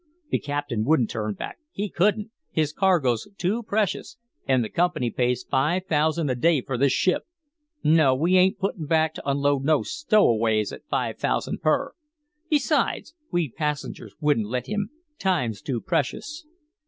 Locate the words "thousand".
5.85-6.27, 11.19-11.61